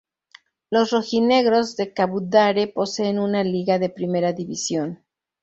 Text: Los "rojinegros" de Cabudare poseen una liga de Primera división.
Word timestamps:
Los 0.71 0.89
"rojinegros" 0.89 1.75
de 1.77 1.93
Cabudare 1.93 2.65
poseen 2.65 3.19
una 3.19 3.43
liga 3.43 3.77
de 3.77 3.89
Primera 3.91 4.33
división. 4.33 5.03